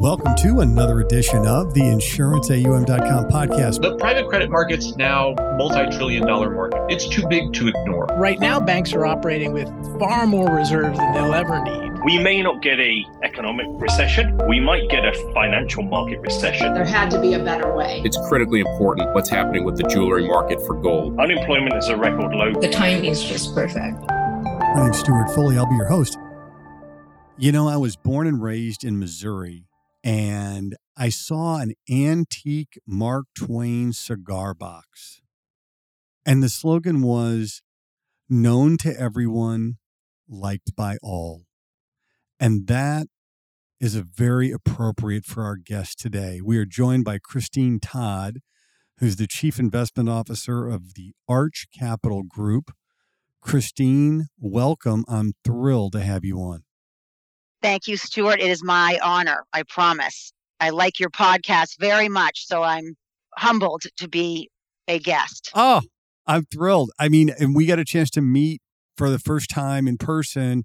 [0.00, 3.82] Welcome to another edition of the InsuranceAUM.com podcast.
[3.82, 6.80] The private credit market's now multi-trillion dollar market.
[6.88, 8.06] It's too big to ignore.
[8.12, 11.90] Right now, banks are operating with far more reserves than they'll ever need.
[12.04, 14.38] We may not get a economic recession.
[14.46, 16.74] We might get a financial market recession.
[16.74, 18.00] There had to be a better way.
[18.04, 21.18] It's critically important what's happening with the jewelry market for gold.
[21.18, 22.52] Unemployment is a record low.
[22.52, 23.98] The time is just perfect.
[24.08, 25.58] My name's Stewart Foley.
[25.58, 26.16] I'll be your host.
[27.36, 29.67] You know, I was born and raised in Missouri,
[30.02, 35.20] and I saw an antique Mark Twain cigar box.
[36.24, 37.62] And the slogan was
[38.28, 39.78] known to everyone,
[40.28, 41.44] liked by all.
[42.38, 43.06] And that
[43.80, 46.40] is a very appropriate for our guest today.
[46.44, 48.40] We are joined by Christine Todd,
[48.98, 52.72] who's the Chief Investment Officer of the Arch Capital Group.
[53.40, 55.04] Christine, welcome.
[55.08, 56.64] I'm thrilled to have you on.
[57.62, 58.40] Thank you, Stewart.
[58.40, 59.44] It is my honor.
[59.52, 60.32] I promise.
[60.60, 62.94] I like your podcast very much, so I'm
[63.36, 64.50] humbled to be
[64.86, 65.50] a guest.
[65.54, 65.82] Oh,
[66.26, 66.90] I'm thrilled.
[66.98, 68.60] I mean, and we got a chance to meet
[68.96, 70.64] for the first time in person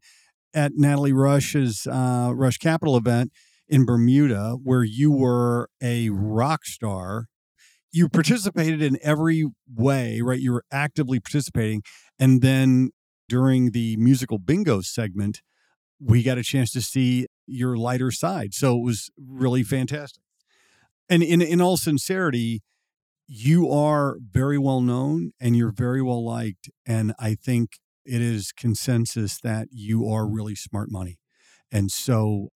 [0.54, 3.32] at Natalie Rush's uh, Rush Capital event
[3.68, 7.28] in Bermuda, where you were a rock star.
[7.92, 10.40] You participated in every way, right?
[10.40, 11.84] You were actively participating.
[12.20, 12.90] And then
[13.30, 15.42] during the musical bingo segment,
[16.04, 18.54] we got a chance to see your lighter side.
[18.54, 20.24] So it was really fantastic.
[21.10, 22.62] And in, in all sincerity,
[23.28, 26.70] you are very well known and you're very well liked.
[26.86, 31.20] And I think it is consensus that you are really smart money.
[31.72, 32.50] And so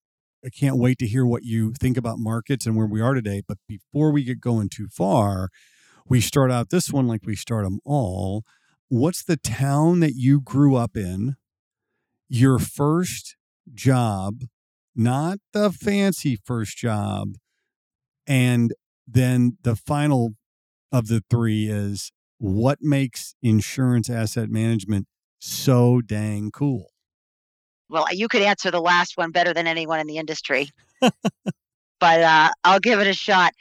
[0.44, 3.42] I can't wait to hear what you think about markets and where we are today.
[3.48, 5.50] But before we get going too far,
[6.08, 8.44] we start out this one like we start them all.
[8.90, 11.36] What's the town that you grew up in?
[12.28, 13.36] Your first
[13.74, 14.46] job,
[14.96, 17.36] not the fancy first job.
[18.28, 18.74] And
[19.08, 20.32] then the final
[20.92, 25.08] of the three is what makes insurance asset management
[25.40, 26.92] so dang cool?
[27.90, 30.70] Well, you could answer the last one better than anyone in the industry,
[31.02, 33.54] but uh, I'll give it a shot.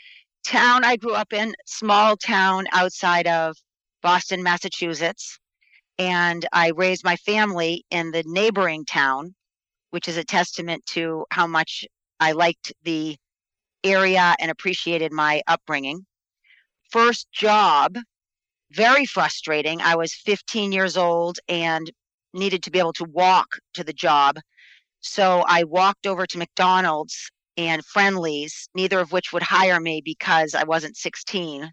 [0.44, 3.56] Town I grew up in, small town outside of
[4.02, 5.38] Boston, Massachusetts.
[5.98, 9.34] And I raised my family in the neighboring town,
[9.90, 11.84] which is a testament to how much
[12.18, 13.16] I liked the
[13.84, 16.06] area and appreciated my upbringing.
[16.90, 17.96] First job
[18.74, 19.80] very frustrating.
[19.80, 21.90] I was 15 years old and
[22.32, 24.38] needed to be able to walk to the job.
[25.00, 30.54] So I walked over to McDonald's and Friendly's, neither of which would hire me because
[30.54, 31.70] I wasn't 16.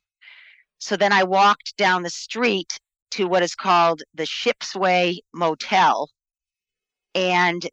[0.78, 2.78] So then I walked down the street
[3.12, 6.10] to what is called the Shipsway Motel.
[7.14, 7.68] And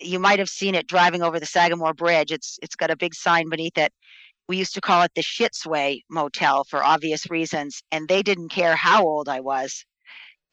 [0.00, 2.32] you might have seen it driving over the Sagamore Bridge.
[2.32, 3.92] It's it's got a big sign beneath it
[4.48, 8.76] we used to call it the Shitsway Motel for obvious reasons, and they didn't care
[8.76, 9.84] how old I was,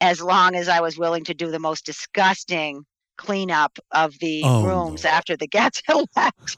[0.00, 2.84] as long as I was willing to do the most disgusting
[3.18, 5.14] cleanup of the oh, rooms Lord.
[5.14, 5.82] after the guests
[6.16, 6.56] left.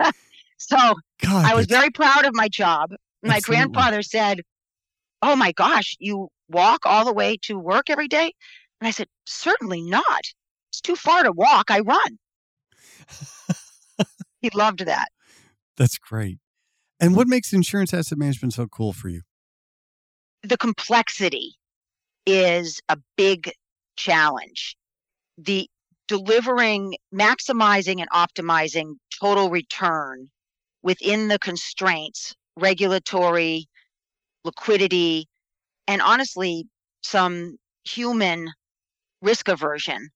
[0.56, 0.76] so
[1.22, 2.90] God, I was very proud of my job.
[3.22, 3.56] My absolutely.
[3.56, 4.40] grandfather said,
[5.22, 8.32] "Oh my gosh, you walk all the way to work every day?"
[8.80, 10.22] And I said, "Certainly not.
[10.70, 11.70] It's too far to walk.
[11.70, 12.18] I run."
[14.40, 15.08] he loved that.
[15.76, 16.38] That's great.
[17.00, 17.16] And mm.
[17.16, 19.22] what makes insurance asset management so cool for you?
[20.42, 21.54] The complexity
[22.26, 23.52] is a big
[23.96, 24.76] challenge.
[25.38, 25.68] The
[26.08, 30.28] delivering, maximizing, and optimizing total return
[30.82, 33.68] within the constraints, regulatory,
[34.44, 35.28] liquidity,
[35.90, 36.68] and honestly,
[37.02, 38.48] some human
[39.22, 40.10] risk aversion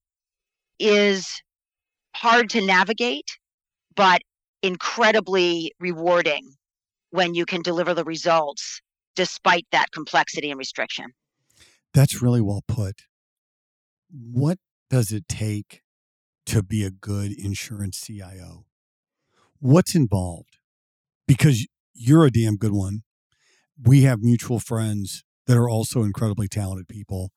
[0.78, 1.42] is
[2.14, 3.26] hard to navigate,
[3.96, 4.20] but
[4.62, 6.54] incredibly rewarding
[7.10, 8.80] when you can deliver the results
[9.16, 11.06] despite that complexity and restriction.
[11.92, 13.02] That's really well put.
[14.12, 14.58] What
[14.90, 15.80] does it take
[16.46, 18.66] to be a good insurance CIO?
[19.58, 20.58] What's involved?
[21.26, 23.02] Because you're a damn good one.
[23.82, 27.30] We have mutual friends that are also incredibly talented people.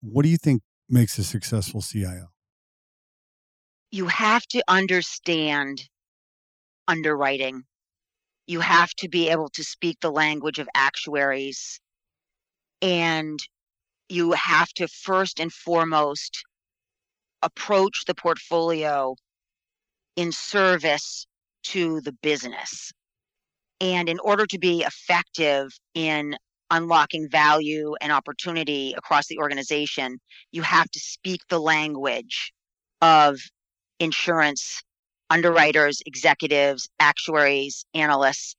[0.00, 2.28] What do you think makes a successful CIO?
[3.90, 5.88] You have to understand
[6.86, 7.64] underwriting
[8.48, 11.78] you have to be able to speak the language of actuaries
[12.80, 13.38] and
[14.08, 16.44] you have to first and foremost
[17.42, 19.14] approach the portfolio
[20.16, 21.26] in service
[21.62, 22.90] to the business.
[23.82, 26.34] And in order to be effective in
[26.70, 30.18] unlocking value and opportunity across the organization,
[30.52, 32.52] you have to speak the language
[33.00, 33.38] of
[34.00, 34.82] insurance
[35.30, 38.56] underwriters, executives, actuaries, analysts.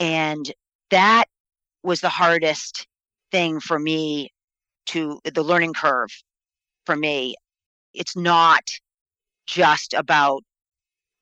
[0.00, 0.50] And
[0.90, 1.24] that
[1.82, 2.86] was the hardest
[3.30, 4.30] thing for me
[4.86, 6.10] to the learning curve
[6.86, 7.34] for me.
[7.94, 8.62] It's not
[9.46, 10.42] just about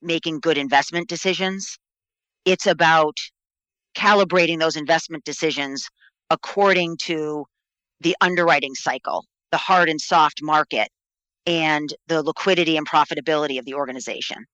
[0.03, 1.79] making good investment decisions,
[2.45, 3.17] it's about
[3.97, 5.89] calibrating those investment decisions
[6.31, 7.47] according to
[8.01, 10.89] the underwriting cycle, the hard and soft market,
[11.47, 14.45] and the liquidity and profitability of the organization.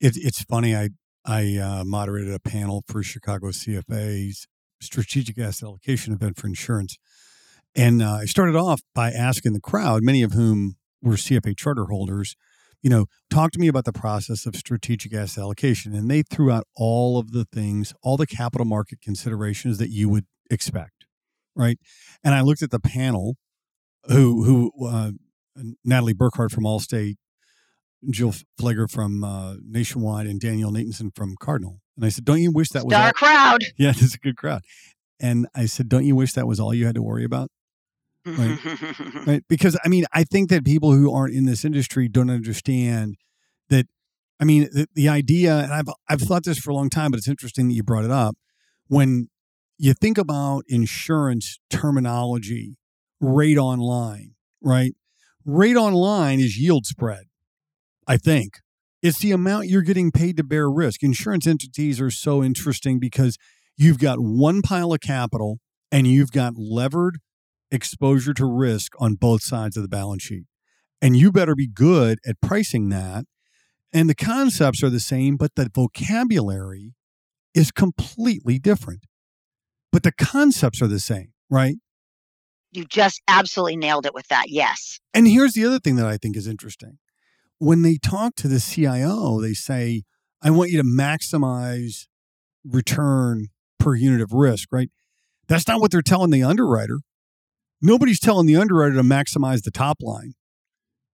[0.00, 0.74] It, it's funny.
[0.74, 0.90] I
[1.24, 4.46] I uh, moderated a panel for Chicago CFA's
[4.80, 6.98] strategic asset allocation event for insurance,
[7.74, 11.86] and uh, I started off by asking the crowd, many of whom were CFA charter
[11.86, 12.36] holders,
[12.84, 15.94] you know, talk to me about the process of strategic asset allocation.
[15.94, 20.08] And they threw out all of the things, all the capital market considerations that you
[20.10, 21.03] would expect,
[21.54, 21.78] right?
[22.22, 23.36] And I looked at the panel,
[24.04, 25.12] who who uh,
[25.84, 27.14] Natalie Burkhardt from Allstate,
[28.10, 31.80] Jill Flegger from uh, Nationwide, and Daniel Natanson from Cardinal.
[31.96, 34.62] And I said, "Don't you wish that was our crowd?" Yeah, it's a good crowd.
[35.20, 37.50] And I said, "Don't you wish that was all you had to worry about?"
[38.26, 38.58] Right.
[39.26, 39.44] right?
[39.48, 43.16] Because I mean, I think that people who aren't in this industry don't understand
[43.68, 43.86] that.
[44.40, 47.18] I mean, the, the idea, and I've I've thought this for a long time, but
[47.18, 48.36] it's interesting that you brought it up.
[48.88, 49.28] When
[49.78, 52.76] you think about insurance terminology,
[53.20, 54.94] rate on line, right?
[55.44, 57.24] Rate on line is yield spread.
[58.06, 58.60] I think
[59.02, 61.02] it's the amount you're getting paid to bear risk.
[61.02, 63.36] Insurance entities are so interesting because
[63.76, 65.58] you've got one pile of capital
[65.90, 67.18] and you've got levered
[67.70, 70.44] exposure to risk on both sides of the balance sheet.
[71.02, 73.24] And you better be good at pricing that.
[73.92, 76.94] And the concepts are the same, but the vocabulary
[77.54, 79.04] is completely different.
[79.94, 81.76] But the concepts are the same, right?
[82.76, 84.46] you just absolutely nailed it with that.
[84.48, 84.98] Yes.
[85.12, 86.98] And here's the other thing that I think is interesting.
[87.58, 90.02] When they talk to the CIO, they say,
[90.42, 92.06] I want you to maximize
[92.64, 93.48] return
[93.78, 94.90] per unit of risk, right?
[95.46, 96.98] That's not what they're telling the underwriter.
[97.80, 100.34] Nobody's telling the underwriter to maximize the top line.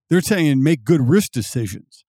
[0.08, 2.04] They're saying make good risk decisions,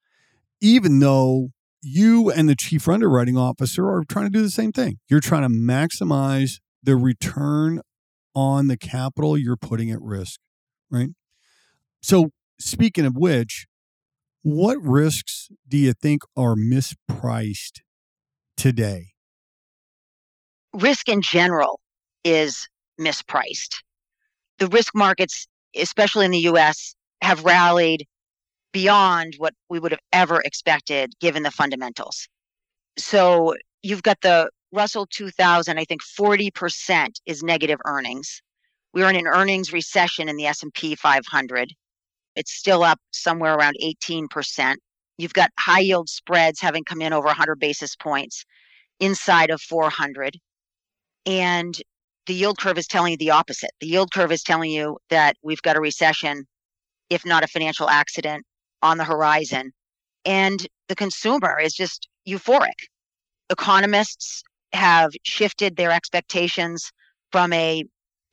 [0.62, 1.50] even though
[1.82, 4.98] you and the chief underwriting officer are trying to do the same thing.
[5.10, 7.82] You're trying to maximize the return
[8.36, 10.40] on the capital you're putting at risk,
[10.90, 11.10] right?
[12.02, 13.66] So, speaking of which,
[14.44, 17.82] what risks do you think are mispriced
[18.58, 19.08] today?
[20.74, 21.80] Risk in general
[22.24, 22.68] is
[23.00, 23.82] mispriced.
[24.60, 28.08] The risk markets, especially in the US, have rallied
[28.72, 32.28] beyond what we would have ever expected given the fundamentals.
[32.98, 38.42] So, you've got the Russell 2000, I think 40% is negative earnings.
[38.94, 41.74] We are in an earnings recession in the S&P 500.
[42.36, 44.76] It's still up somewhere around 18%.
[45.18, 48.46] You've got high yield spreads having come in over 100 basis points
[49.00, 50.38] inside of 400.
[51.26, 51.76] And
[52.28, 53.72] the yield curve is telling you the opposite.
[53.82, 56.46] The yield curve is telling you that we've got a recession,
[57.10, 58.46] if not a financial accident,
[58.82, 59.72] on the horizon.
[60.26, 62.88] And the consumer is just euphoric.
[63.50, 64.44] Economists
[64.74, 66.92] have shifted their expectations
[67.32, 67.84] from a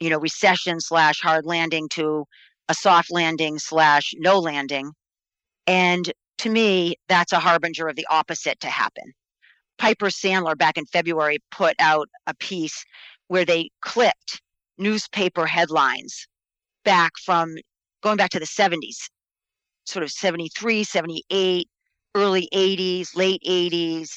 [0.01, 2.25] you know recession slash hard landing to
[2.69, 4.93] a soft landing slash no landing
[5.67, 9.13] and to me that's a harbinger of the opposite to happen
[9.79, 12.85] piper sandler back in february put out a piece
[13.27, 14.41] where they clipped
[14.79, 16.27] newspaper headlines
[16.85, 17.57] back from
[18.03, 19.09] going back to the 70s
[19.89, 21.69] sort of 73 78
[22.15, 24.11] early 80s late 80s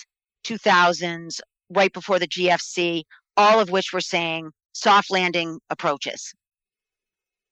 [0.43, 3.03] 2000s right before the GFC,
[3.37, 6.33] all of which were saying soft landing approaches.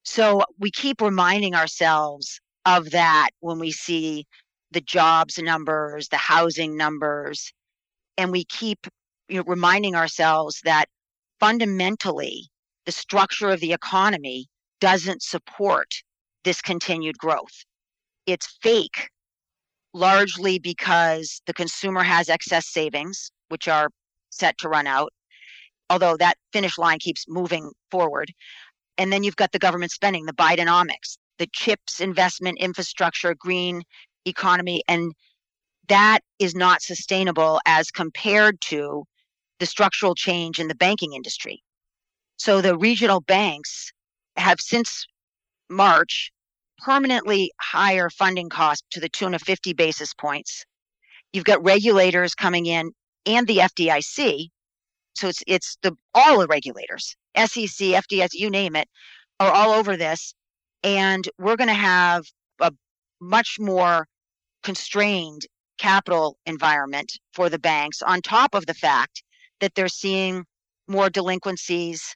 [0.04, 4.26] So we keep reminding ourselves of that when we see
[4.70, 7.52] the jobs numbers, the housing numbers,
[8.16, 8.86] and we keep
[9.28, 10.86] you know, reminding ourselves that
[11.38, 12.48] fundamentally
[12.86, 14.46] the structure of the economy
[14.80, 15.88] doesn't support
[16.44, 17.64] this continued growth.
[18.26, 19.10] It's fake,
[19.92, 23.90] largely because the consumer has excess savings, which are
[24.30, 25.12] set to run out,
[25.88, 28.32] although that finish line keeps moving forward.
[28.98, 33.82] And then you've got the government spending, the Bidenomics, the chips investment infrastructure, green
[34.26, 35.12] economy, and
[35.88, 39.04] that is not sustainable as compared to
[39.58, 41.62] the structural change in the banking industry.
[42.36, 43.92] So the regional banks
[44.36, 45.06] have since
[45.68, 46.30] March
[46.84, 50.64] permanently higher funding costs to the tune of 50 basis points.
[51.32, 52.92] You've got regulators coming in
[53.26, 54.48] and the FDIC.
[55.14, 58.88] So it's it's the all the regulators, SEC, FDIC, you name it,
[59.38, 60.34] are all over this,
[60.82, 62.24] and we're going to have
[62.60, 62.72] a
[63.20, 64.06] much more
[64.62, 65.42] constrained
[65.78, 69.22] capital environment for the banks, on top of the fact
[69.60, 70.44] that they're seeing
[70.88, 72.14] more delinquencies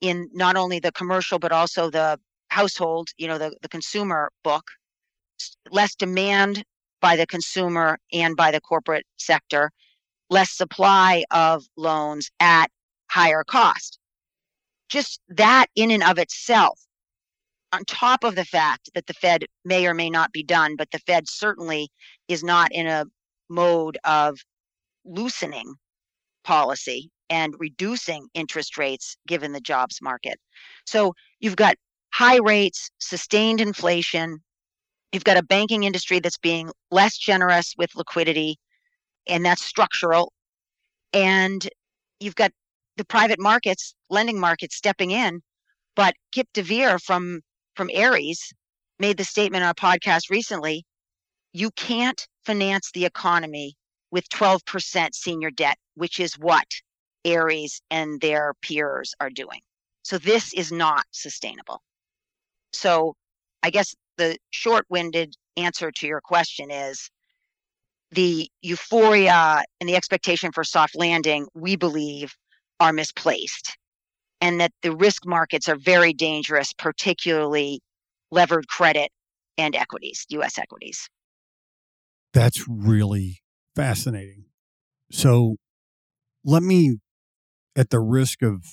[0.00, 2.18] in not only the commercial but also the
[2.54, 4.64] household, you know, the, the consumer book,
[5.70, 6.64] less demand
[7.00, 9.70] by the consumer and by the corporate sector,
[10.30, 12.68] less supply of loans at
[13.10, 13.98] higher cost.
[14.88, 16.78] Just that in and of itself,
[17.72, 20.90] on top of the fact that the Fed may or may not be done, but
[20.92, 21.88] the Fed certainly
[22.28, 23.04] is not in a
[23.48, 24.38] mode of
[25.04, 25.74] loosening
[26.44, 30.38] policy and reducing interest rates given the jobs market.
[30.86, 31.74] So you've got
[32.14, 34.38] high rates, sustained inflation.
[35.12, 38.56] You've got a banking industry that's being less generous with liquidity,
[39.28, 40.32] and that's structural.
[41.12, 41.68] And
[42.20, 42.52] you've got
[42.96, 45.42] the private markets, lending markets stepping in.
[45.96, 47.40] But Kip deVeer from
[47.76, 48.52] from Ares
[49.00, 50.84] made the statement on a podcast recently
[51.54, 53.74] you can't finance the economy
[54.10, 56.66] with 12% senior debt, which is what
[57.26, 59.60] Ares and their peers are doing.
[60.02, 61.80] So this is not sustainable.
[62.74, 63.14] So
[63.62, 67.10] I guess the short winded answer to your question is
[68.10, 72.34] the euphoria and the expectation for soft landing, we believe,
[72.80, 73.76] are misplaced.
[74.40, 77.80] And that the risk markets are very dangerous, particularly
[78.30, 79.10] levered credit
[79.56, 81.08] and equities, US equities.
[82.32, 83.40] That's really
[83.74, 84.46] fascinating.
[85.10, 85.56] So
[86.44, 86.98] let me,
[87.76, 88.64] at the risk of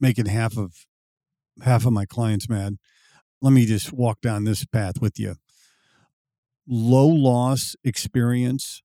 [0.00, 0.72] making half of
[1.62, 2.76] half of my clients mad,
[3.44, 5.34] let me just walk down this path with you.
[6.66, 8.82] Low loss experience,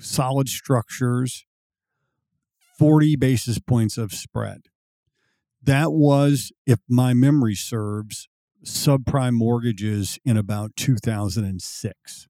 [0.00, 1.44] solid structures,
[2.78, 4.66] 40 basis points of spread.
[5.60, 8.28] That was, if my memory serves,
[8.64, 12.28] subprime mortgages in about 2006,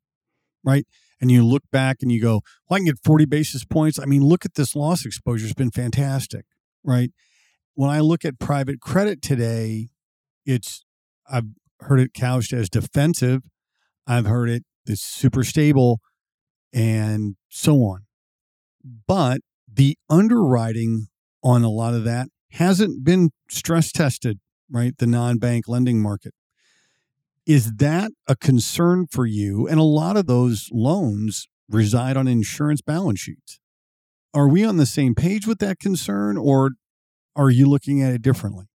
[0.64, 0.86] right?
[1.20, 2.40] And you look back and you go,
[2.70, 3.98] well, I can get 40 basis points.
[3.98, 5.44] I mean, look at this loss exposure.
[5.44, 6.46] It's been fantastic,
[6.82, 7.10] right?
[7.74, 9.90] When I look at private credit today,
[10.46, 10.86] it's,
[11.30, 11.46] I've
[11.80, 13.42] heard it couched as defensive.
[14.06, 16.00] I've heard it, it's super stable
[16.72, 18.00] and so on.
[19.06, 19.40] But
[19.72, 21.08] the underwriting
[21.42, 24.96] on a lot of that hasn't been stress tested, right?
[24.96, 26.34] The non bank lending market.
[27.46, 29.66] Is that a concern for you?
[29.66, 33.58] And a lot of those loans reside on insurance balance sheets.
[34.34, 36.72] Are we on the same page with that concern or
[37.34, 38.69] are you looking at it differently?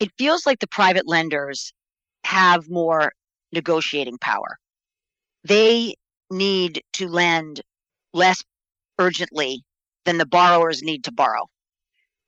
[0.00, 1.72] It feels like the private lenders
[2.24, 3.12] have more
[3.52, 4.58] negotiating power.
[5.44, 5.94] They
[6.30, 7.60] need to lend
[8.12, 8.42] less
[8.98, 9.64] urgently
[10.04, 11.46] than the borrowers need to borrow.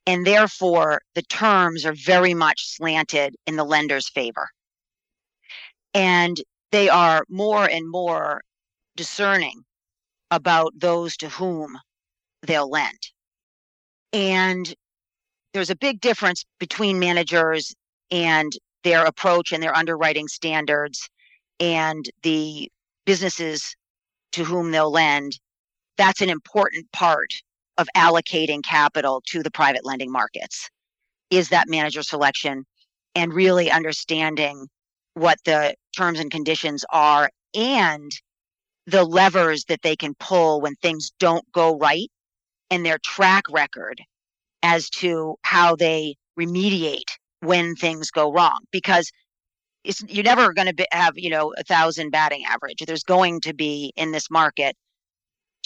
[0.07, 4.49] And therefore, the terms are very much slanted in the lender's favor.
[5.95, 6.41] And
[6.73, 8.41] they are more and more
[8.97, 9.63] discerning
[10.31, 11.79] about those to whom
[12.43, 12.99] they'll lend.
[14.13, 14.75] And
[15.53, 17.75] there's a big difference between managers
[18.11, 18.53] and
[18.85, 21.09] their approach and their underwriting standards
[21.59, 22.71] and the
[23.05, 23.75] businesses
[24.33, 25.39] to whom they'll lend.
[25.97, 27.33] That's an important part
[27.79, 30.69] of allocating capital to the private lending markets
[31.31, 32.65] is that manager selection
[33.15, 34.67] and really understanding
[35.15, 38.11] what the terms and conditions are and
[38.87, 42.11] the levers that they can pull when things don't go right
[42.71, 44.01] and their track record
[44.63, 49.11] as to how they remediate when things go wrong because
[49.85, 52.85] it's, you're never going to have you know a thousand batting average.
[52.87, 54.77] There's going to be in this market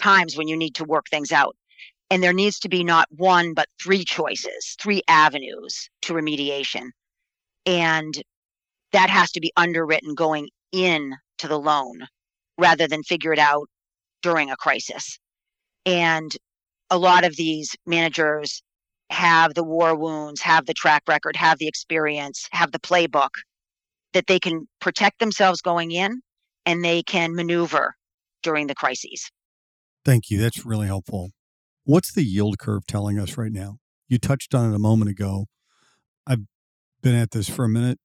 [0.01, 1.57] times when you need to work things out.
[2.11, 6.91] And there needs to be not one but three choices three avenues to remediation.
[7.67, 8.15] And
[8.93, 12.07] that has to be underwritten going in to the loan
[12.59, 13.69] rather than figure it out
[14.23, 15.19] during a crisis.
[15.87, 16.35] And
[16.91, 18.63] a lot of these managers
[19.11, 23.31] have the war wounds have the track record have the experience have the playbook
[24.13, 26.21] that they can protect themselves going in
[26.67, 27.95] and they can maneuver
[28.43, 29.31] during the crises
[30.05, 30.39] Thank you.
[30.39, 31.31] That's really helpful.
[31.85, 33.79] What's the yield curve telling us right now?
[34.07, 35.47] You touched on it a moment ago.
[36.27, 36.43] I've
[37.03, 37.99] been at this for a minute.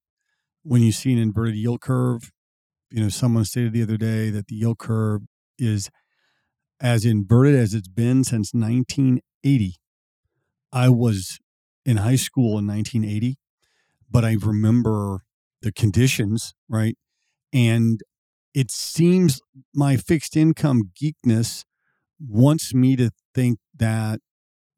[0.64, 2.32] When you see an inverted yield curve,
[2.90, 5.22] you know, someone stated the other day that the yield curve
[5.58, 5.90] is
[6.82, 9.76] as inverted as it's been since 1980.
[10.72, 11.40] I was
[11.86, 13.38] in high school in 1980,
[14.10, 15.24] but I remember
[15.62, 16.98] the conditions, right?
[17.54, 18.02] And
[18.54, 19.42] it seems
[19.74, 21.64] my fixed income geekness
[22.20, 24.20] wants me to think that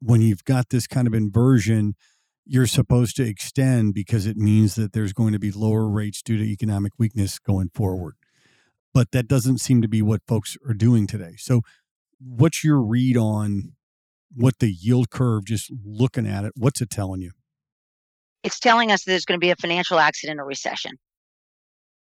[0.00, 1.94] when you've got this kind of inversion,
[2.44, 6.36] you're supposed to extend because it means that there's going to be lower rates due
[6.36, 8.14] to economic weakness going forward.
[8.94, 11.34] but that doesn't seem to be what folks are doing today.
[11.38, 11.62] So,
[12.20, 13.72] what's your read on
[14.34, 17.32] what the yield curve, just looking at it, what's it telling you?
[18.42, 20.92] It's telling us there's going to be a financial accident or recession.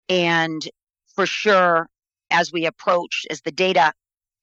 [0.07, 0.62] And
[1.15, 1.88] for sure,
[2.31, 3.93] as we approach, as the data,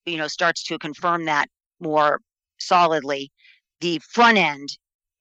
[0.05, 1.49] you know, starts to confirm that
[1.81, 2.21] more
[2.59, 3.31] solidly,
[3.81, 4.69] the front end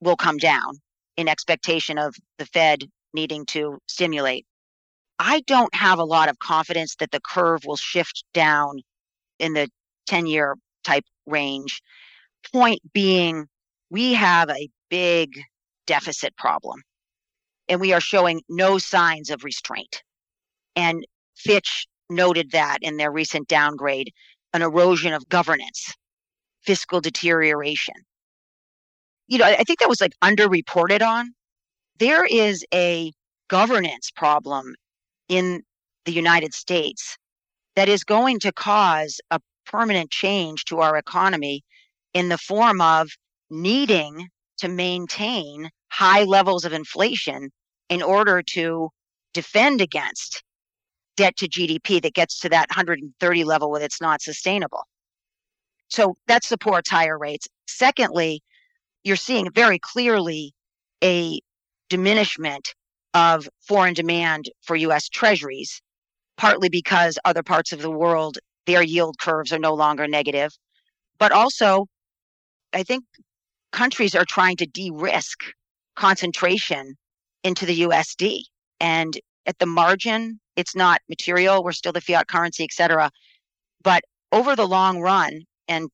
[0.01, 0.75] will come down
[1.17, 4.45] in expectation of the Fed needing to stimulate.
[5.17, 8.81] I don't have a lot of confidence that the curve will shift down
[9.39, 9.69] in the
[10.07, 11.81] 10 year type range.
[12.53, 13.47] Point being,
[13.89, 15.39] we have a big
[15.87, 16.81] deficit problem
[17.67, 20.03] and we are showing no signs of restraint.
[20.75, 24.11] And Fitch noted that in their recent downgrade
[24.53, 25.93] an erosion of governance,
[26.63, 27.95] fiscal deterioration.
[29.27, 31.33] You know, I think that was like underreported on.
[31.97, 33.11] There is a
[33.47, 34.75] governance problem
[35.27, 35.63] in
[36.05, 37.17] the United States
[37.75, 41.63] that is going to cause a permanent change to our economy
[42.15, 43.12] in the form of
[43.51, 47.50] needing to maintain high levels of inflation
[47.89, 48.89] in order to
[49.34, 50.41] defend against
[51.17, 54.84] debt to GDP that gets to that 130 level when it's not sustainable.
[55.89, 57.48] So that supports higher rates.
[57.67, 58.41] Secondly,
[59.03, 60.53] you're seeing very clearly
[61.03, 61.39] a
[61.89, 62.74] diminishment
[63.13, 65.81] of foreign demand for US treasuries,
[66.38, 70.51] partly because other parts of the world, their yield curves are no longer negative.
[71.19, 71.88] But also,
[72.75, 73.05] I think
[73.72, 75.39] countries are trying to de risk
[75.96, 76.96] concentration
[77.44, 78.41] into the USD.
[78.79, 81.63] And at the margin, it's not material.
[81.63, 83.10] We're still the fiat currency, et cetera.
[83.84, 85.89] But over the long run, and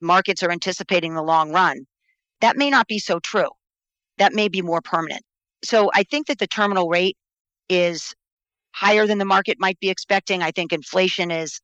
[0.00, 1.86] markets are anticipating the long run,
[2.40, 3.50] that may not be so true.
[4.18, 5.22] That may be more permanent.
[5.64, 7.16] So I think that the terminal rate
[7.68, 8.14] is
[8.72, 10.42] higher than the market might be expecting.
[10.42, 11.60] I think inflation is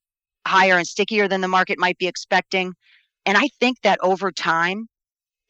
[0.46, 2.72] higher and stickier than the market might be expecting.
[3.24, 4.88] And I think that over time,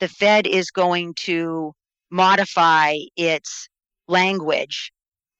[0.01, 1.73] the Fed is going to
[2.11, 3.69] modify its
[4.09, 4.93] language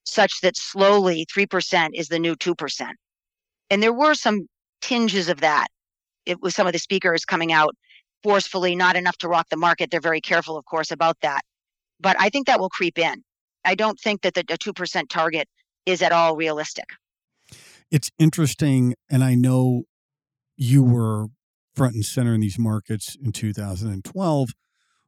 [0.05, 2.91] such that slowly 3% is the new 2%.
[3.71, 4.47] And there were some
[4.81, 5.69] tinges of that.
[6.27, 7.75] It was some of the speakers coming out
[8.23, 9.91] forcefully, not enough to rock the market.
[9.91, 11.43] They're very careful, of course, about that.
[12.01, 13.23] But I think that will creep in.
[13.65, 15.49] I don't think that the, the 2% target
[15.87, 16.87] is at all realistic.
[17.91, 18.95] It's interesting.
[19.11, 19.85] And I know
[20.57, 21.27] you were
[21.75, 24.51] front and center in these markets in 2012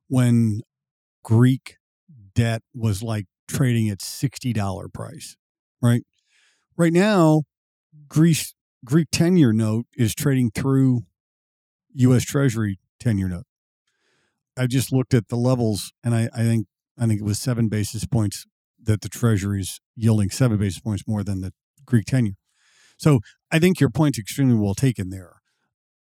[0.08, 0.60] when
[1.22, 1.76] Greek
[2.34, 5.36] debt was like trading at $60 price,
[5.82, 6.02] right?
[6.76, 7.42] Right now,
[8.08, 11.02] Greece Greek 10 year note is trading through
[11.94, 13.46] US Treasury 10 year note.
[14.56, 16.66] I just looked at the levels and I, I think
[16.98, 18.46] I think it was seven basis points
[18.80, 21.52] that the Treasury is yielding seven basis points more than the
[21.86, 22.34] Greek 10 year.
[22.98, 25.36] So I think your point's extremely well taken there.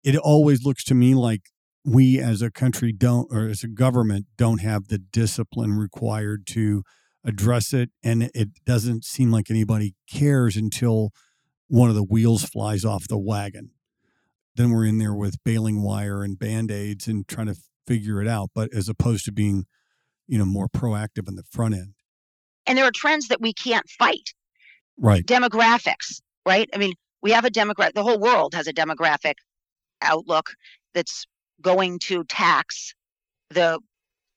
[0.02, 1.42] It always looks to me like
[1.84, 6.82] we as a country don't, or as a government, don't have the discipline required to
[7.24, 7.90] address it.
[8.02, 11.10] And it doesn't seem like anybody cares until
[11.68, 13.70] one of the wheels flies off the wagon.
[14.56, 18.28] Then we're in there with baling wire and band aids and trying to figure it
[18.28, 19.64] out, but as opposed to being,
[20.26, 21.94] you know, more proactive in the front end.
[22.66, 24.34] And there are trends that we can't fight.
[24.98, 25.24] Right.
[25.24, 26.68] Demographics, right?
[26.74, 29.34] I mean, we have a demographic, the whole world has a demographic
[30.02, 30.50] outlook
[30.94, 31.26] that's
[31.60, 32.94] going to tax
[33.50, 33.78] the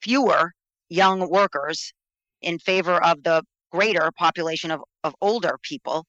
[0.01, 0.51] fewer
[0.89, 1.93] young workers
[2.41, 6.05] in favor of the greater population of, of older people.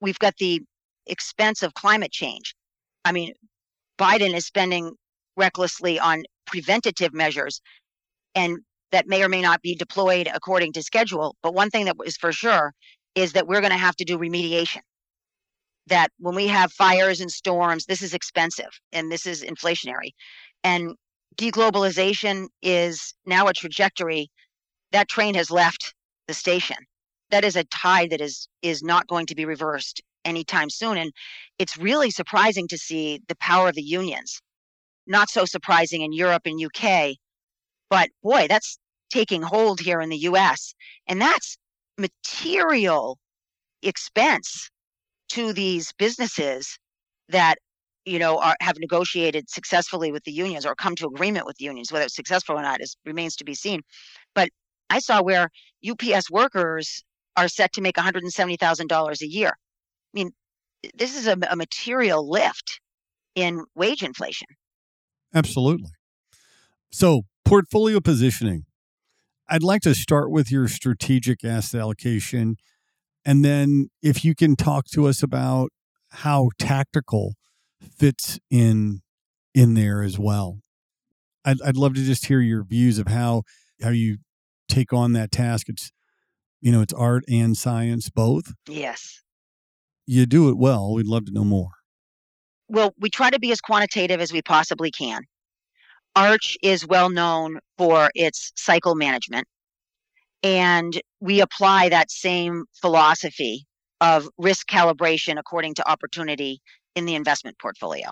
[0.00, 0.62] We've got the
[1.06, 2.54] expense of climate change.
[3.04, 3.32] I mean,
[3.98, 4.92] Biden is spending
[5.36, 7.60] recklessly on preventative measures,
[8.34, 8.58] and
[8.92, 11.36] that may or may not be deployed according to schedule.
[11.42, 12.72] But one thing that is for sure
[13.14, 14.80] is that we're going to have to do remediation.
[15.86, 20.10] That when we have fires and storms, this is expensive and this is inflationary.
[20.62, 20.94] And
[21.36, 24.30] deglobalization is now a trajectory
[24.92, 25.94] that train has left
[26.26, 26.76] the station.
[27.30, 30.96] That is a tide that is is not going to be reversed anytime soon.
[30.96, 31.12] And
[31.58, 34.40] it's really surprising to see the power of the unions.
[35.06, 37.16] Not so surprising in Europe and UK,
[37.90, 38.78] but boy, that's
[39.10, 40.74] taking hold here in the US.
[41.06, 41.56] And that's
[41.98, 43.18] material
[43.82, 44.70] expense
[45.34, 46.78] to these businesses
[47.28, 47.56] that
[48.04, 51.64] you know are, have negotiated successfully with the unions or come to agreement with the
[51.64, 53.80] unions whether it's successful or not is remains to be seen
[54.34, 54.48] but
[54.90, 55.48] I saw where
[55.88, 57.04] UPS workers
[57.36, 59.48] are set to make $170,000 a year.
[59.48, 59.52] I
[60.12, 60.30] mean,
[60.94, 62.80] this is a, a material lift
[63.34, 64.46] in wage inflation.
[65.34, 65.90] Absolutely.
[66.92, 68.66] So, portfolio positioning.
[69.48, 72.56] I'd like to start with your strategic asset allocation.
[73.24, 75.70] And then, if you can talk to us about
[76.10, 77.34] how tactical
[77.80, 79.00] fits in
[79.54, 80.58] in there as well.
[81.44, 83.42] I'd, I'd love to just hear your views of how
[83.82, 84.18] how you
[84.68, 85.68] take on that task.
[85.68, 85.90] It's
[86.60, 88.52] you know it's art and science both.
[88.68, 89.20] Yes.
[90.06, 90.92] You do it well.
[90.92, 91.70] We'd love to know more.
[92.68, 95.22] Well, we try to be as quantitative as we possibly can.
[96.16, 99.46] Arch is well known for its cycle management,
[100.44, 103.66] and we apply that same philosophy
[104.00, 106.60] of risk calibration according to opportunity
[106.94, 108.10] in the investment portfolio.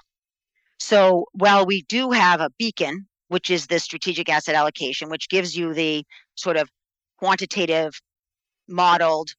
[0.81, 5.57] So while we do have a beacon, which is the strategic asset allocation, which gives
[5.57, 6.69] you the sort of
[7.19, 7.93] quantitative,
[8.67, 9.31] modeled,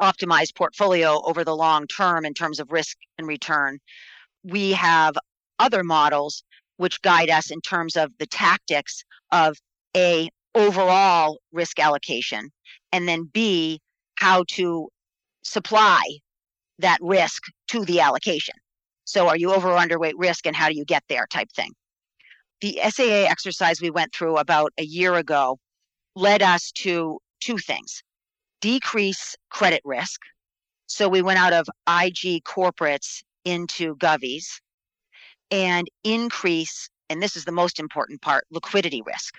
[0.00, 3.78] optimized portfolio over the long term in terms of risk and return,
[4.42, 5.14] we have
[5.58, 6.42] other models
[6.78, 9.56] which guide us in terms of the tactics of
[9.96, 12.50] a overall risk allocation
[12.92, 13.80] and then b
[14.16, 14.88] how to
[15.42, 16.02] supply
[16.78, 18.54] that risk to the allocation.
[19.04, 21.72] So are you over or underweight risk and how do you get there type thing.
[22.60, 25.58] The saa exercise we went through about a year ago
[26.16, 28.02] led us to two things.
[28.60, 30.20] Decrease credit risk.
[30.86, 34.46] So we went out of ig corporates into govies
[35.50, 39.34] and increase, and this is the most important part, liquidity risk.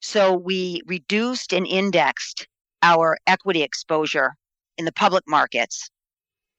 [0.00, 2.46] So we reduced and indexed
[2.82, 4.34] our equity exposure
[4.76, 5.90] in the public markets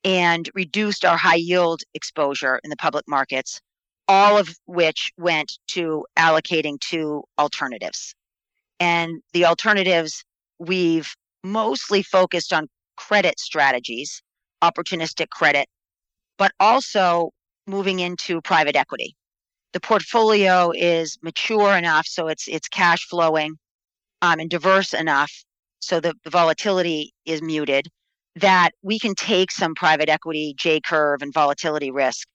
[0.03, 3.61] and reduced our high yield exposure in the public markets,
[4.07, 8.13] all of which went to allocating to alternatives.
[8.79, 10.23] And the alternatives,
[10.57, 14.21] we've mostly focused on credit strategies,
[14.61, 15.67] opportunistic credit,
[16.37, 17.31] but also
[17.67, 19.15] moving into private equity.
[19.73, 23.55] The portfolio is mature enough so it's it's cash flowing
[24.21, 25.31] um, and diverse enough
[25.79, 27.87] so the, the volatility is muted
[28.35, 32.27] that we can take some private equity J curve and volatility risk,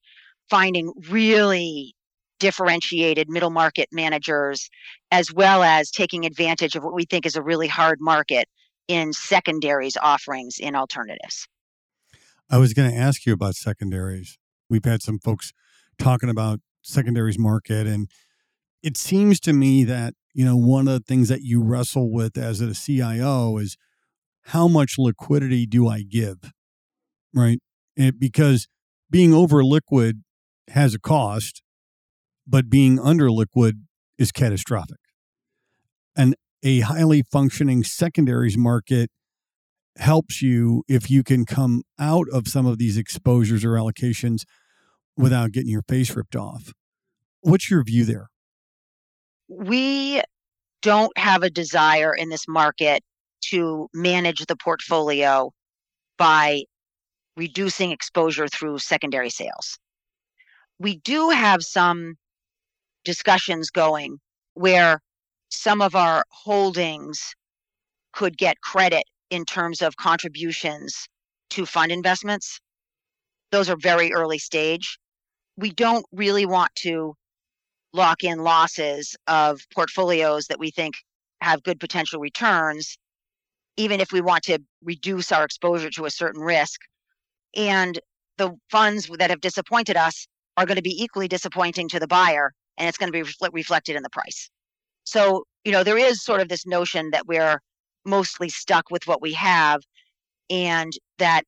[0.50, 1.94] finding really
[2.40, 4.68] differentiated middle market managers,
[5.10, 8.48] as well as taking advantage of what we think is a really hard market
[8.88, 11.46] in secondaries offerings in alternatives.
[12.50, 14.36] I was going to ask you about secondaries.
[14.68, 15.52] We've had some folks
[15.98, 18.08] talking about secondaries market, and
[18.82, 22.36] it seems to me that you know one of the things that you wrestle with
[22.38, 23.76] as a CIO is
[24.48, 26.52] how much liquidity do I give,
[27.34, 27.58] right?
[27.96, 28.68] It, because
[29.10, 30.22] being over liquid
[30.68, 31.62] has a cost,
[32.46, 33.86] but being under liquid
[34.18, 34.98] is catastrophic.
[36.16, 39.10] And a highly functioning secondaries market
[39.96, 44.42] helps you if you can come out of some of these exposures or allocations
[45.16, 46.72] without getting your face ripped off.
[47.40, 48.28] What's your view there?
[49.48, 50.22] We
[50.82, 53.02] don't have a desire in this market
[53.50, 55.50] to manage the portfolio
[56.16, 56.64] by
[57.36, 59.78] reducing exposure through secondary sales.
[60.78, 62.14] We do have some
[63.04, 64.18] discussions going
[64.54, 65.00] where
[65.50, 67.34] some of our holdings
[68.12, 71.08] could get credit in terms of contributions
[71.50, 72.60] to fund investments.
[73.50, 74.98] Those are very early stage.
[75.56, 77.14] We don't really want to
[77.92, 80.94] lock in losses of portfolios that we think
[81.40, 82.96] have good potential returns,
[83.76, 86.80] even if we want to reduce our exposure to a certain risk.
[87.54, 87.98] And
[88.36, 92.52] the funds that have disappointed us are going to be equally disappointing to the buyer,
[92.78, 94.50] and it's going to be refl- reflected in the price.
[95.04, 97.60] So, you know, there is sort of this notion that we're
[98.04, 99.82] mostly stuck with what we have
[100.50, 101.44] and that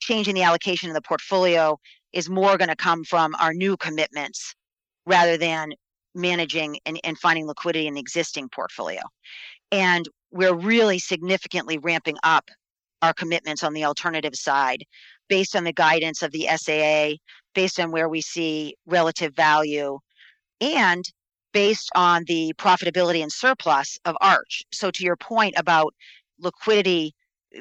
[0.00, 1.78] changing the allocation of the portfolio
[2.14, 4.54] is more going to come from our new commitments
[5.04, 5.74] rather than
[6.14, 9.00] managing and, and finding liquidity in the existing portfolio.
[9.72, 12.48] And we're really significantly ramping up
[13.02, 14.84] our commitments on the alternative side
[15.28, 17.16] based on the guidance of the SAA,
[17.54, 19.98] based on where we see relative value,
[20.60, 21.04] and
[21.52, 24.62] based on the profitability and surplus of Arch.
[24.72, 25.94] So, to your point about
[26.38, 27.14] liquidity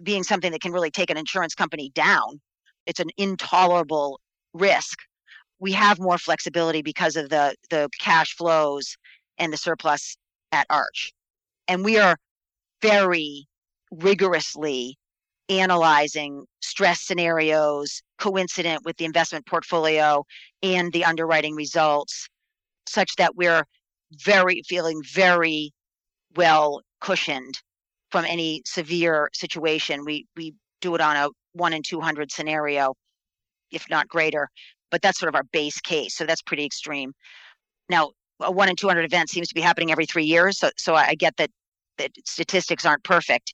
[0.04, 2.42] being something that can really take an insurance company down,
[2.86, 4.20] it's an intolerable
[4.54, 5.00] risk.
[5.60, 8.98] We have more flexibility because of the the cash flows
[9.38, 10.18] and the surplus
[10.52, 11.13] at Arch,
[11.68, 12.18] and we are
[12.82, 13.48] very
[13.92, 14.98] rigorously
[15.50, 20.24] analyzing stress scenarios coincident with the investment portfolio
[20.62, 22.28] and the underwriting results
[22.88, 23.63] such that we're
[24.24, 25.72] very feeling very
[26.36, 27.60] well cushioned
[28.12, 30.06] from any severe situation.
[30.06, 32.96] We we do it on a one in two hundred scenario,
[33.73, 34.49] if not greater.
[34.91, 36.15] But that's sort of our base case.
[36.15, 37.13] So that's pretty extreme.
[37.89, 40.59] Now, a one in two hundred event seems to be happening every three years.
[40.59, 41.49] So so I get that
[41.97, 43.53] that statistics aren't perfect.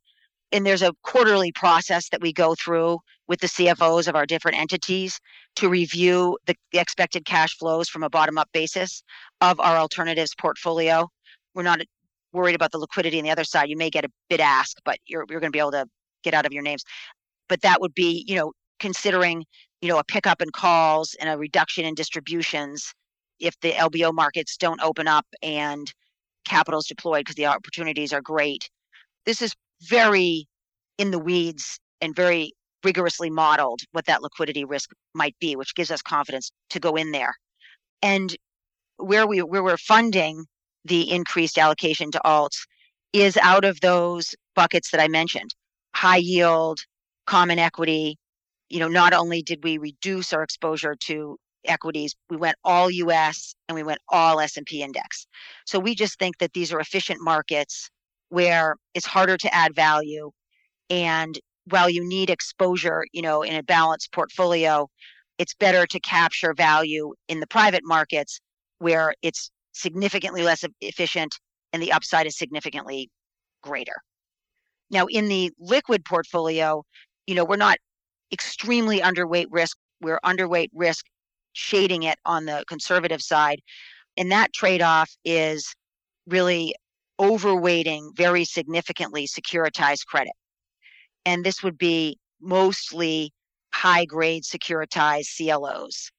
[0.52, 4.58] And there's a quarterly process that we go through with the CFOs of our different
[4.58, 5.20] entities
[5.58, 9.04] to review the, the expected cash flows from a bottom up basis
[9.42, 11.08] of our alternatives portfolio.
[11.54, 11.82] We're not
[12.34, 13.70] worried about the liquidity on the other side.
[13.70, 15.86] You may get a bid ask, but you're, you're going to be able to
[16.24, 16.84] get out of your names.
[17.48, 19.46] But that would be, you know, considering,
[19.82, 22.94] you know, a pickup in calls and a reduction in distributions
[23.40, 25.92] if the LBO markets don't open up and
[26.46, 28.70] capital is deployed because the opportunities are great.
[29.26, 30.48] This is very
[30.98, 35.92] in the weeds and very rigorously modeled what that liquidity risk might be, which gives
[35.92, 37.34] us confidence to go in there.
[38.02, 38.36] And
[38.98, 40.46] where we where we're funding
[40.86, 42.66] the increased allocation to alts
[43.14, 45.54] is out of those buckets that I mentioned.
[45.96, 46.80] High yield,
[47.26, 48.18] common equity.
[48.70, 53.56] You know, not only did we reduce our exposure to equities, we went all US
[53.68, 55.28] and we went all S&P index.
[55.66, 57.90] So we just think that these are efficient markets
[58.30, 60.32] where it's harder to add value
[60.90, 64.88] and while you need exposure, you know, in a balanced portfolio,
[65.38, 68.40] it's better to capture value in the private markets
[68.80, 71.40] where it's significantly less efficient
[71.72, 73.10] and the upside is significantly
[73.62, 73.96] greater.
[74.90, 76.84] Now, in the liquid portfolio,
[77.28, 77.78] you know, we're not
[78.32, 79.78] extremely underweight risk.
[80.02, 81.06] We're underweight risk
[81.54, 83.62] shading it on the conservative side.
[84.18, 85.74] And that trade off is
[86.28, 86.76] really
[87.20, 90.34] overweighting very significantly securitized credit
[91.26, 93.32] and this would be mostly
[93.74, 96.12] high grade securitized CLOs.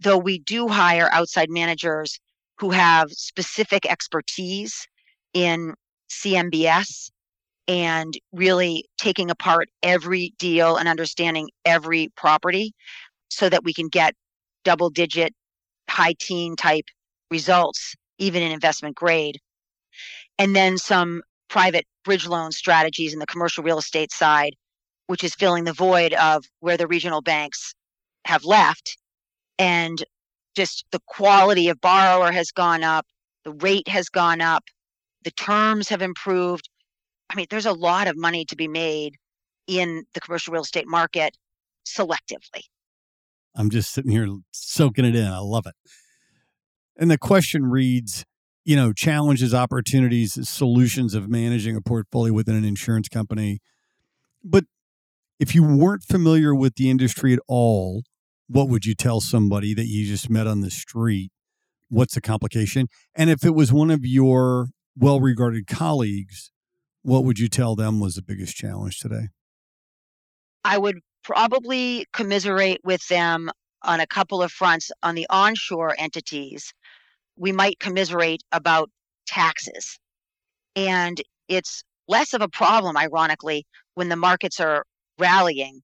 [0.00, 2.18] Though we do hire outside managers
[2.58, 4.86] who have specific expertise
[5.32, 5.74] in
[6.10, 7.10] CMBS
[7.68, 12.74] and really taking apart every deal and understanding every property
[13.30, 14.14] so that we can get
[14.64, 15.34] double digit,
[15.88, 16.84] high teen type
[17.30, 19.38] results, even in investment grade.
[20.38, 24.54] And then some private bridge loan strategies in the commercial real estate side,
[25.06, 27.74] which is filling the void of where the regional banks
[28.24, 28.96] have left.
[29.58, 30.02] And
[30.56, 33.06] just the quality of borrower has gone up,
[33.44, 34.64] the rate has gone up,
[35.24, 36.68] the terms have improved.
[37.32, 39.16] I mean, there's a lot of money to be made
[39.66, 41.36] in the commercial real estate market
[41.86, 42.62] selectively.
[43.54, 45.26] I'm just sitting here soaking it in.
[45.26, 45.74] I love it.
[46.96, 48.24] And the question reads
[48.64, 53.60] you know, challenges, opportunities, solutions of managing a portfolio within an insurance company.
[54.44, 54.64] But
[55.40, 58.04] if you weren't familiar with the industry at all,
[58.48, 61.32] what would you tell somebody that you just met on the street?
[61.88, 62.88] What's the complication?
[63.14, 66.52] And if it was one of your well regarded colleagues,
[67.02, 69.28] what would you tell them was the biggest challenge today?
[70.64, 73.50] I would probably commiserate with them
[73.82, 76.72] on a couple of fronts on the onshore entities
[77.36, 78.90] we might commiserate about
[79.26, 79.98] taxes.
[80.76, 84.84] And it's less of a problem, ironically, when the markets are
[85.18, 85.82] rallying,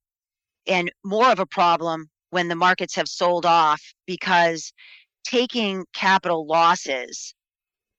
[0.67, 4.73] and more of a problem when the markets have sold off because
[5.25, 7.35] taking capital losses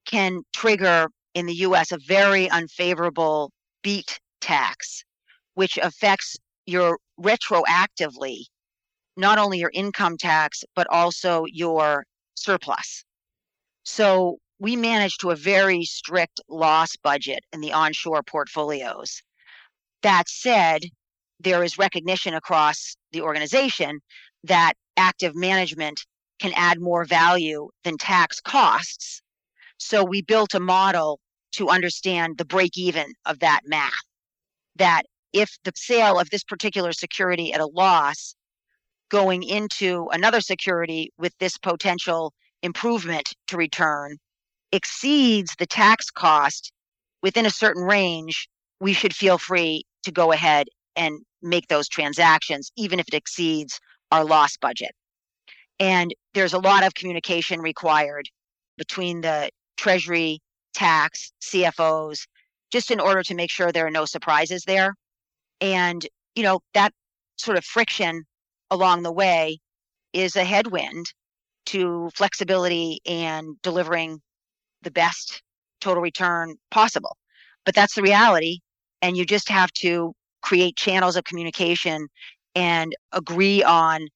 [0.06, 3.52] can trigger in the US a very unfavorable
[3.84, 5.04] BEAT tax,
[5.54, 8.44] which affects your retroactively
[9.20, 13.04] not only your income tax, but also your surplus.
[13.84, 19.22] So we manage to a very strict loss budget in the onshore portfolios.
[20.04, 20.84] That said,
[21.40, 24.00] there is recognition across the organization
[24.46, 26.06] that active management
[26.40, 29.22] can add more value than tax costs.
[29.80, 31.20] So we built a model
[31.54, 33.92] to understand the break even of that math.
[34.76, 38.36] That if the sale of this particular security at a loss
[39.10, 44.18] going into another security with this potential improvement to return
[44.72, 46.72] exceeds the tax cost
[47.24, 48.48] within a certain range,
[48.80, 53.80] we should feel free to go ahead and make those transactions, even if it exceeds
[54.12, 54.92] our loss budget.
[55.80, 58.30] And there's a lot of communication required
[58.78, 60.40] between the Treasury,
[60.74, 62.28] tax, CFOs,
[62.72, 64.94] just in order to make sure there are no surprises there.
[65.62, 66.92] And, you know, that
[67.38, 68.24] sort of friction
[68.70, 69.60] along the way
[70.12, 71.06] is a headwind
[71.68, 74.20] to flexibility and delivering
[74.82, 75.42] the best
[75.80, 77.16] total return possible.
[77.66, 78.60] But that's the reality.
[79.02, 82.08] And you just have to create channels of communication
[82.54, 84.08] and agree on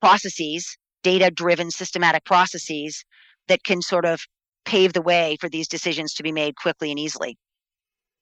[0.00, 3.04] processes, data driven systematic processes
[3.46, 4.20] that can sort of
[4.68, 7.38] pave the way for these decisions to be made quickly and easily.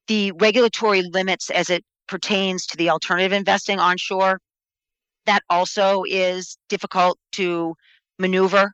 [0.07, 4.39] The regulatory limits as it pertains to the alternative investing onshore,
[5.27, 7.75] that also is difficult to
[8.21, 8.73] maneuver.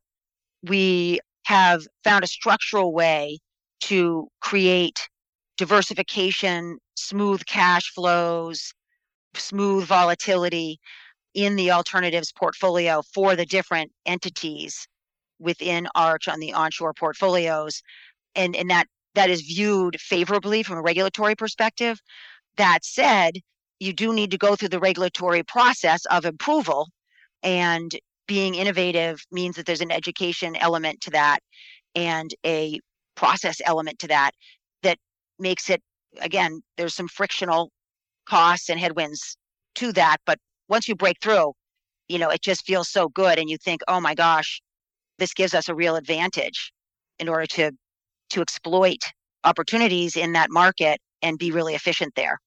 [0.63, 3.39] We have found a structural way
[3.85, 5.09] to create
[5.57, 8.75] diversification, smooth cash flows,
[9.35, 10.79] smooth volatility
[11.33, 14.87] in the alternatives portfolio for the different entities
[15.43, 17.83] within Arch on the onshore portfolios.
[18.35, 22.01] And, and that that is viewed favorably from a regulatory perspective.
[22.57, 23.41] That said,
[23.79, 26.89] you do need to go through the regulatory process of approval
[27.43, 27.95] and
[28.27, 31.41] being innovative means that there's an education element to that
[31.95, 32.79] and a
[33.17, 34.31] process element to that
[34.83, 34.99] that
[35.39, 35.83] makes it
[36.21, 37.71] again there's some frictional
[38.27, 39.37] costs and headwinds
[39.75, 41.53] to that but once you break through
[42.09, 44.63] you know it just feels so good and you think oh my gosh
[45.23, 46.73] this gives us a real advantage
[47.19, 47.73] in order to
[48.31, 49.01] to exploit
[49.45, 52.39] opportunities in that market and be really efficient there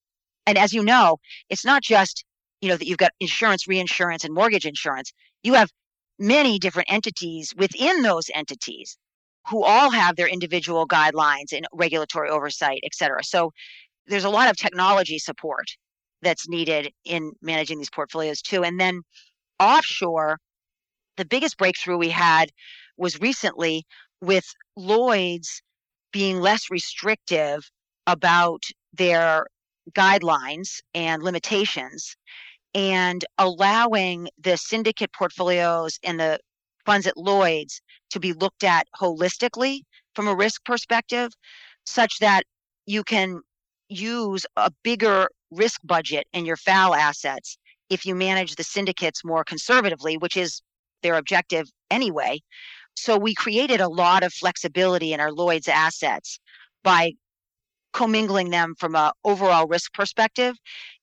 [0.46, 1.18] and as you know
[1.50, 2.26] it's not just
[2.62, 5.12] you know that you've got insurance reinsurance and mortgage insurance
[5.44, 5.70] you have
[6.20, 8.98] many different entities within those entities
[9.48, 13.24] who all have their individual guidelines and regulatory oversight, et cetera.
[13.24, 13.52] So
[14.08, 15.68] there's a lot of technology support
[16.22, 18.64] that's needed in managing these portfolios too.
[18.64, 19.02] And then
[19.60, 20.40] offshore,
[21.18, 22.52] the biggest breakthrough we had
[22.98, 23.86] was recently
[24.22, 25.62] with Lloyd's
[26.12, 27.70] being less restrictive
[28.08, 29.48] about their
[29.92, 32.16] guidelines and limitations
[32.74, 36.40] and allowing the syndicate portfolios and the
[36.86, 39.82] funds at Lloyd's to be looked at holistically
[40.14, 41.32] from a risk perspective,
[41.86, 42.44] such that
[42.86, 43.42] you can
[43.90, 47.58] use a bigger risk budget in your FAL assets
[47.90, 50.62] if you manage the syndicates more conservatively, which is
[51.06, 52.40] their objective anyway.
[52.96, 56.40] So we created a lot of flexibility in our Lloyd's assets
[56.84, 57.14] by
[57.94, 60.56] commingling them from a overall risk perspective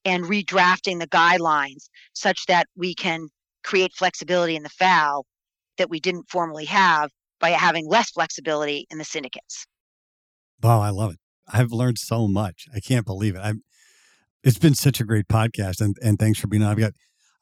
[0.05, 3.29] and redrafting the guidelines such that we can
[3.65, 5.25] create flexibility in the FAL
[5.79, 7.11] that we didn't formally have
[7.41, 9.67] by having less flexibility in the syndicates.
[10.63, 11.19] Wow, I love it.
[11.51, 12.67] I've learned so much.
[12.75, 13.41] I can't believe it.
[13.41, 13.63] I'm
[14.45, 16.71] it's been such a great podcast and, and thanks for being on.
[16.71, 16.93] I've got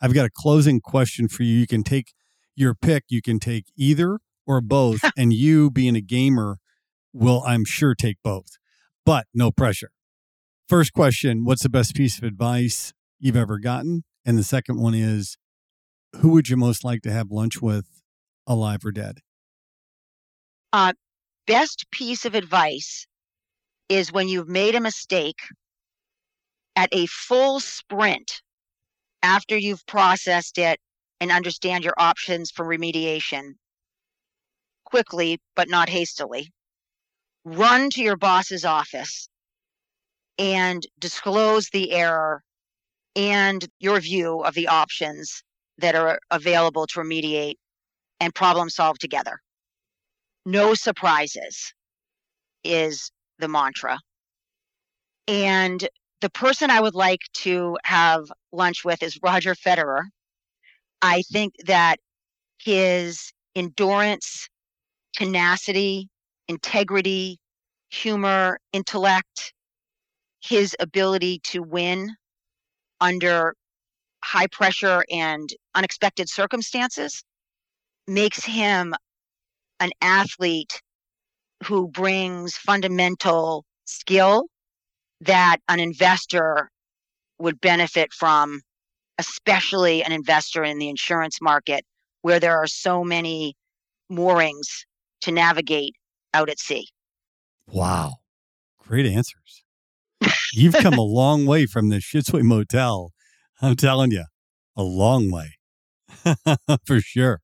[0.03, 1.55] I've got a closing question for you.
[1.57, 2.13] You can take
[2.57, 3.05] your pick.
[3.09, 5.01] You can take either or both.
[5.17, 6.59] and you being a gamer
[7.13, 8.59] will, I'm sure, take both.
[9.05, 9.91] But no pressure.
[10.69, 14.05] First question What's the best piece of advice you've ever gotten?
[14.25, 15.37] And the second one is
[16.17, 17.87] Who would you most like to have lunch with,
[18.47, 19.21] alive or dead?
[20.73, 20.93] Uh,
[21.47, 23.07] best piece of advice
[23.89, 25.41] is when you've made a mistake
[26.77, 28.43] at a full sprint
[29.23, 30.79] after you've processed it
[31.21, 33.53] and understand your options for remediation
[34.85, 36.51] quickly but not hastily
[37.45, 39.29] run to your boss's office
[40.39, 42.43] and disclose the error
[43.17, 45.43] and your view of the options
[45.79, 47.57] that are available to remediate
[48.21, 49.41] and problem solve together.
[50.47, 51.73] No surprises
[52.65, 53.99] is the mantra.
[55.27, 55.87] And
[56.21, 60.03] the person I would like to have lunch with is Roger Federer.
[61.03, 61.97] I think that
[62.59, 64.49] his endurance,
[65.15, 66.09] tenacity,
[66.49, 67.39] integrity,
[67.91, 69.53] humor, intellect,
[70.43, 72.15] his ability to win
[73.01, 73.55] under
[74.25, 77.25] high pressure and unexpected circumstances
[78.07, 78.95] makes him
[79.81, 80.83] an athlete
[81.65, 84.47] who brings fundamental skill
[85.21, 86.71] that an investor
[87.39, 88.61] would benefit from,
[89.21, 91.85] especially an investor in the insurance market
[92.23, 93.55] where there are so many
[94.09, 94.87] moorings
[95.21, 95.95] to navigate
[96.35, 96.89] out at sea.
[97.67, 98.15] Wow.
[98.79, 99.63] Great answers.
[100.53, 103.13] You've come a long way from the Schitzway Motel.
[103.63, 104.25] I'm telling you,
[104.77, 105.59] a long way.
[106.87, 107.41] For sure.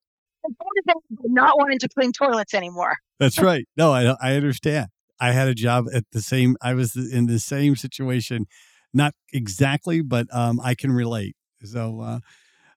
[1.25, 2.97] Not wanting to clean toilets anymore.
[3.19, 3.67] That's right.
[3.77, 4.87] No, I, I understand.
[5.21, 8.47] I had a job at the same, I was in the same situation,
[8.93, 11.37] not exactly, but um, I can relate.
[11.63, 12.19] So uh,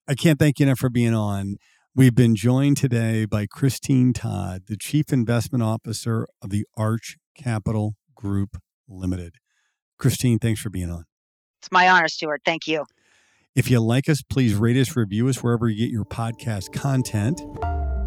[0.08, 1.58] I can't thank you enough for being on.
[1.96, 7.96] We've been joined today by Christine Todd, the Chief Investment Officer of the Arch Capital
[8.16, 9.36] Group Limited.
[9.98, 11.04] Christine, thanks for being on.
[11.62, 12.42] It's my honor, Stewart.
[12.46, 12.86] Thank you.
[13.56, 17.42] If you like us, please rate us, review us wherever you get your podcast content,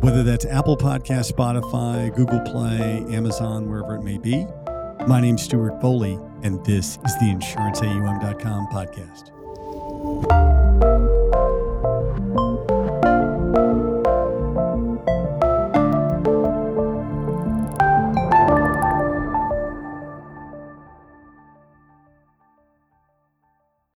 [0.03, 4.46] whether that's Apple Podcast, Spotify, Google Play, Amazon, wherever it may be.
[5.07, 10.61] My name's Stewart Foley, and this is the InsuranceAUM.com podcast.